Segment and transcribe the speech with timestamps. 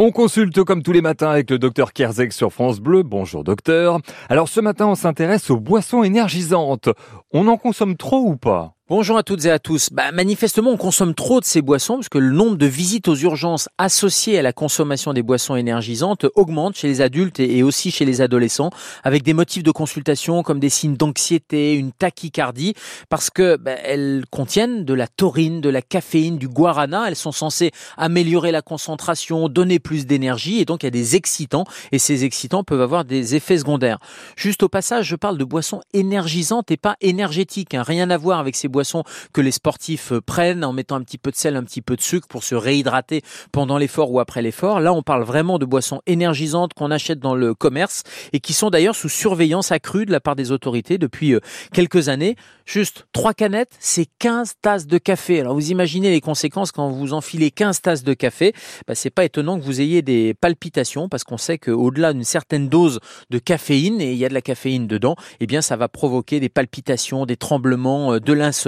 [0.00, 3.02] On consulte comme tous les matins avec le docteur Kerzek sur France Bleu.
[3.02, 3.98] Bonjour docteur.
[4.28, 6.88] Alors ce matin, on s'intéresse aux boissons énergisantes.
[7.32, 8.77] On en consomme trop ou pas?
[8.90, 9.90] Bonjour à toutes et à tous.
[9.92, 13.16] Bah, manifestement, on consomme trop de ces boissons parce que le nombre de visites aux
[13.16, 18.06] urgences associées à la consommation des boissons énergisantes augmente chez les adultes et aussi chez
[18.06, 18.70] les adolescents,
[19.04, 22.72] avec des motifs de consultation comme des signes d'anxiété, une tachycardie,
[23.10, 27.08] parce que bah, elles contiennent de la taurine, de la caféine, du guarana.
[27.08, 31.14] Elles sont censées améliorer la concentration, donner plus d'énergie, et donc il y a des
[31.14, 33.98] excitants, et ces excitants peuvent avoir des effets secondaires.
[34.34, 37.74] Juste au passage, je parle de boissons énergisantes et pas énergétiques.
[37.74, 37.82] Hein.
[37.82, 38.77] Rien à voir avec ces boissons
[39.32, 41.96] que les sportifs euh, prennent en mettant un petit peu de sel, un petit peu
[41.96, 44.80] de sucre pour se réhydrater pendant l'effort ou après l'effort.
[44.80, 48.02] Là, on parle vraiment de boissons énergisantes qu'on achète dans le commerce
[48.32, 51.40] et qui sont d'ailleurs sous surveillance accrue de la part des autorités depuis euh,
[51.72, 52.36] quelques années.
[52.66, 55.40] Juste trois canettes, c'est 15 tasses de café.
[55.40, 58.52] Alors vous imaginez les conséquences quand vous enfilez 15 tasses de café.
[58.86, 62.68] Bah, c'est pas étonnant que vous ayez des palpitations parce qu'on sait qu'au-delà d'une certaine
[62.68, 63.00] dose
[63.30, 66.40] de caféine, et il y a de la caféine dedans, eh bien ça va provoquer
[66.40, 68.67] des palpitations, des tremblements, euh, de l'insomnie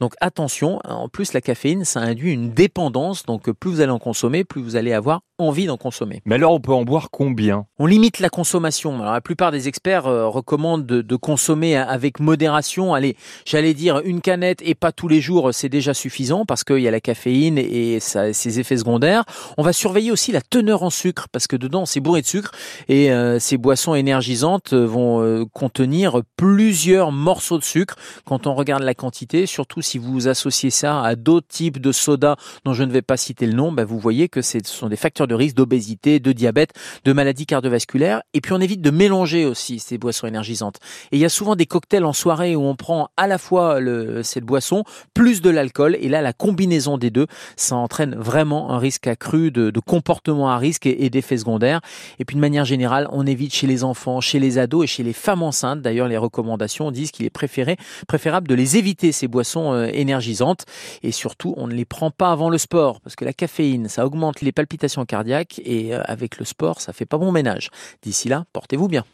[0.00, 3.24] donc attention, en plus la caféine, ça induit une dépendance.
[3.24, 6.22] Donc plus vous allez en consommer, plus vous allez avoir envie d'en consommer.
[6.26, 7.66] Mais alors on peut en boire combien?
[7.78, 9.00] On limite la consommation.
[9.00, 12.92] Alors la plupart des experts euh, recommandent de, consommer avec modération.
[12.94, 16.78] Allez, j'allais dire une canette et pas tous les jours, c'est déjà suffisant parce qu'il
[16.78, 19.24] y a la caféine et ses effets secondaires.
[19.56, 22.52] On va surveiller aussi la teneur en sucre parce que dedans c'est bourré de sucre
[22.88, 28.82] et euh, ces boissons énergisantes vont euh, contenir plusieurs morceaux de sucre quand on regarde
[28.82, 32.92] la quantité surtout si vous associez ça à d'autres types de sodas dont je ne
[32.92, 35.56] vais pas citer le nom, ben vous voyez que ce sont des facteurs de risque
[35.56, 36.72] d'obésité, de diabète,
[37.04, 38.22] de maladies cardiovasculaires.
[38.32, 40.78] Et puis on évite de mélanger aussi ces boissons énergisantes.
[41.12, 43.78] Et il y a souvent des cocktails en soirée où on prend à la fois
[44.22, 45.96] cette boisson plus de l'alcool.
[46.00, 47.26] Et là, la combinaison des deux,
[47.56, 51.80] ça entraîne vraiment un risque accru de, de comportement à risque et, et d'effets secondaires.
[52.18, 55.02] Et puis de manière générale, on évite chez les enfants, chez les ados et chez
[55.02, 55.82] les femmes enceintes.
[55.82, 60.64] D'ailleurs, les recommandations disent qu'il est préférable de les éviter ces boissons euh, énergisantes
[61.02, 64.06] et surtout on ne les prend pas avant le sport parce que la caféine ça
[64.06, 67.70] augmente les palpitations cardiaques et euh, avec le sport ça fait pas bon ménage.
[68.02, 69.04] D'ici là, portez-vous bien.